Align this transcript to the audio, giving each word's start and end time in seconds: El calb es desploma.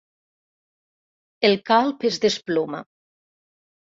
El 1.49 1.55
calb 1.71 2.07
es 2.11 2.19
desploma. 2.27 2.81